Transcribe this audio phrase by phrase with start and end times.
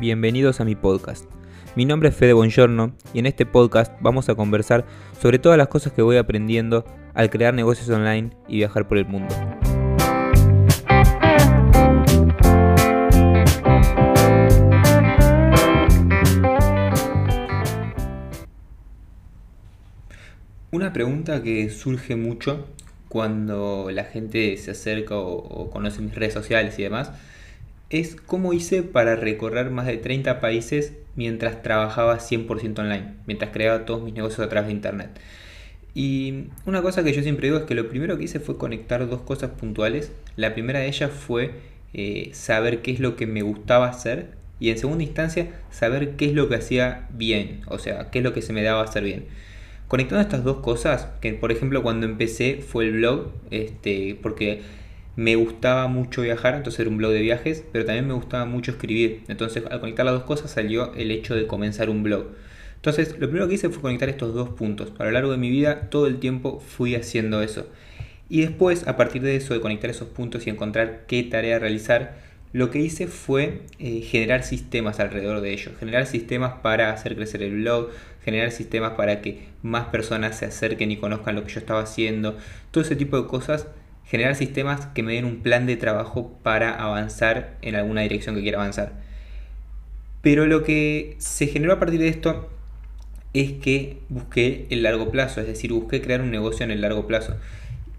[0.00, 1.26] Bienvenidos a mi podcast.
[1.76, 4.86] Mi nombre es Fede Bongiorno y en este podcast vamos a conversar
[5.20, 6.84] sobre todas las cosas que voy aprendiendo
[7.14, 9.34] al crear negocios online y viajar por el mundo.
[20.70, 22.66] Una pregunta que surge mucho
[23.08, 27.10] cuando la gente se acerca o, conoce mis redes sociales y demás
[27.90, 33.84] es cómo hice para recorrer más de 30 países mientras trabajaba 100% online, mientras creaba
[33.84, 35.10] todos mis negocios a través de internet.
[35.94, 39.08] Y una cosa que yo siempre digo es que lo primero que hice fue conectar
[39.08, 40.12] dos cosas puntuales.
[40.36, 41.52] La primera de ellas fue
[41.92, 44.28] eh, saber qué es lo que me gustaba hacer
[44.60, 48.24] y en segunda instancia saber qué es lo que hacía bien, o sea, qué es
[48.24, 49.26] lo que se me daba hacer bien.
[49.88, 54.60] Conectando estas dos cosas, que por ejemplo cuando empecé fue el blog, este, porque
[55.18, 58.70] me gustaba mucho viajar, entonces era un blog de viajes, pero también me gustaba mucho
[58.70, 59.24] escribir.
[59.26, 62.26] Entonces al conectar las dos cosas salió el hecho de comenzar un blog.
[62.76, 64.92] Entonces lo primero que hice fue conectar estos dos puntos.
[64.96, 67.66] A lo largo de mi vida todo el tiempo fui haciendo eso.
[68.28, 72.18] Y después, a partir de eso, de conectar esos puntos y encontrar qué tarea realizar,
[72.52, 77.42] lo que hice fue eh, generar sistemas alrededor de ello, generar sistemas para hacer crecer
[77.42, 77.88] el blog,
[78.24, 82.36] generar sistemas para que más personas se acerquen y conozcan lo que yo estaba haciendo,
[82.70, 83.66] todo ese tipo de cosas,
[84.08, 88.42] generar sistemas que me den un plan de trabajo para avanzar en alguna dirección que
[88.42, 88.92] quiera avanzar.
[90.22, 92.48] Pero lo que se generó a partir de esto
[93.34, 97.06] es que busqué el largo plazo, es decir, busqué crear un negocio en el largo
[97.06, 97.36] plazo.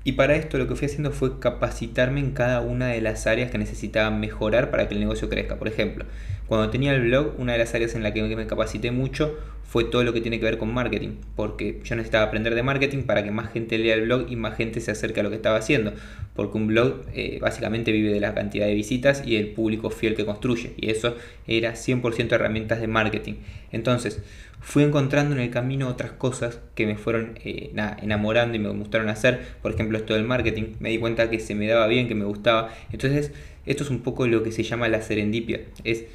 [0.03, 3.51] Y para esto lo que fui haciendo fue capacitarme en cada una de las áreas
[3.51, 5.57] que necesitaba mejorar para que el negocio crezca.
[5.57, 6.05] Por ejemplo,
[6.47, 9.37] cuando tenía el blog, una de las áreas en la que me capacité mucho
[9.69, 13.03] fue todo lo que tiene que ver con marketing, porque yo necesitaba aprender de marketing
[13.03, 15.35] para que más gente lea el blog y más gente se acerque a lo que
[15.35, 15.93] estaba haciendo,
[16.35, 20.15] porque un blog eh, básicamente vive de la cantidad de visitas y el público fiel
[20.15, 23.35] que construye, y eso era 100% herramientas de marketing.
[23.71, 24.23] Entonces,
[24.59, 29.07] fui encontrando en el camino otras cosas que me fueron eh, enamorando y me gustaron
[29.07, 32.15] hacer, por ejemplo esto del marketing, me di cuenta que se me daba bien, que
[32.15, 33.33] me gustaba, entonces
[33.67, 36.05] esto es un poco lo que se llama la serendipia, es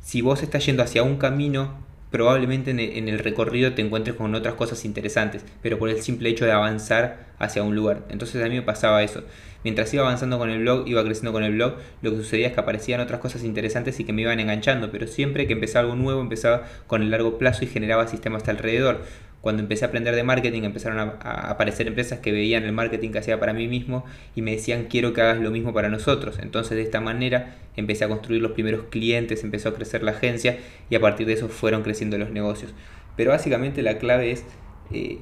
[0.00, 4.54] si vos estás yendo hacia un camino probablemente en el, recorrido te encuentres con otras
[4.54, 8.02] cosas interesantes, pero por el simple hecho de avanzar hacia un lugar.
[8.10, 9.22] Entonces a mí me pasaba eso.
[9.62, 12.54] Mientras iba avanzando con el blog, iba creciendo con el blog, lo que sucedía es
[12.54, 15.96] que aparecían otras cosas interesantes y que me iban enganchando, pero siempre que empezaba algo
[15.96, 19.02] nuevo empezaba con el largo plazo y generaba sistemas alrededor
[19.40, 23.18] cuando empecé a aprender de marketing, empezaron a, aparecer empresas que veían el marketing que
[23.18, 26.38] hacía para mí mismo y me decían quiero que hagas lo mismo para nosotros.
[26.40, 30.58] Entonces de esta manera empecé a construir los primeros clientes, empezó a crecer la agencia
[30.90, 32.74] y a partir de eso fueron creciendo los negocios.
[33.16, 34.44] Pero básicamente la clave es
[34.92, 35.20] eh,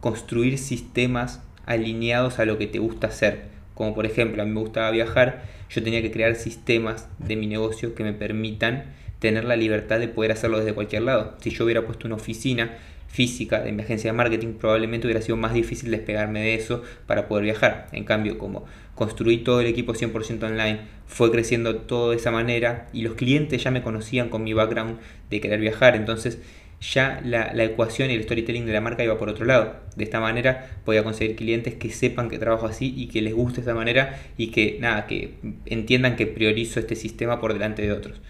[0.00, 3.50] construir sistemas alineados a lo que te gusta hacer.
[3.74, 7.46] Como por ejemplo, a mí me gustaba viajar, yo tenía que crear sistemas de mi
[7.46, 11.36] negocio que me permitan tener la libertad de poder hacerlo desde cualquier lado.
[11.40, 12.76] Si yo hubiera puesto una oficina
[13.06, 17.28] física de mi agencia de marketing, probablemente hubiera sido más difícil despegarme de eso para
[17.28, 17.88] poder viajar.
[17.92, 18.64] En cambio, como
[18.94, 23.62] construí todo el equipo 100% online, fue creciendo todo de esa manera y los clientes
[23.62, 24.98] ya me conocían con mi background
[25.28, 26.38] de querer viajar, entonces
[26.80, 29.74] ya la, la, ecuación y el storytelling de la marca iba por otro lado.
[29.96, 33.60] De esta manera podía conseguir clientes que sepan que trabajo así y que les guste
[33.60, 35.34] esta manera y que nada, que
[35.66, 38.20] entiendan que priorizo este sistema por delante de otros.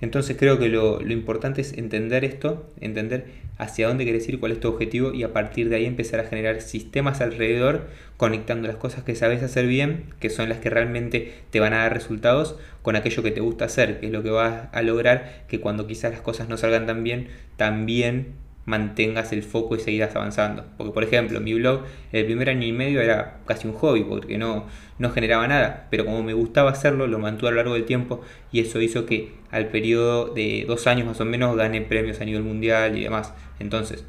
[0.00, 3.26] Entonces creo que lo, importante es entender esto, entender
[3.56, 6.24] hacia dónde quieres ir, cuál es tu objetivo y a partir de ahí empezar a
[6.24, 7.86] generar sistemas alrededor
[8.18, 11.78] conectando las cosas que sabes hacer bien, que son las que realmente te van a
[11.78, 15.44] dar resultados, con aquello que te gusta hacer, que es lo que vas a lograr
[15.48, 18.34] que cuando quizás las cosas no salgan tan bien, también
[18.66, 20.64] mantengas el foco y seguirás avanzando.
[20.76, 21.82] Porque, por ejemplo, mi blog,
[22.12, 24.66] el primer año y medio era casi un hobby, porque no,
[24.98, 28.20] no generaba nada, pero como me gustaba hacerlo, lo mantuve a lo largo del tiempo
[28.52, 32.24] y eso hizo que al periodo de dos años más o menos gane premios a
[32.24, 33.32] nivel mundial y demás.
[33.60, 34.04] Entonces,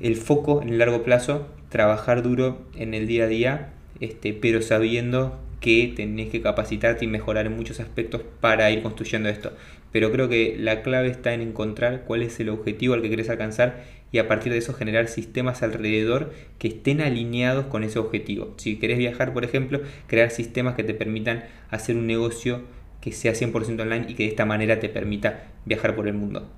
[0.00, 4.60] el foco en el largo plazo, trabajar duro en el día a día, este, pero
[4.60, 9.52] sabiendo que tenés que capacitarte y mejorar en muchos aspectos para ir construyendo esto.
[9.92, 13.30] Pero creo que la clave está en encontrar cuál es el objetivo al que querés
[13.30, 18.54] alcanzar y a partir de eso generar sistemas alrededor que estén alineados con ese objetivo.
[18.56, 22.62] Si querés viajar, por ejemplo, crear sistemas que te permitan hacer un negocio
[23.00, 26.48] que sea 100% online y que de esta manera te permita viajar por el mundo.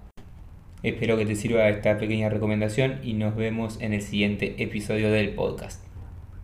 [0.83, 5.31] Espero que te sirva esta pequeña recomendación y nos vemos en el siguiente episodio del
[5.31, 5.88] podcast.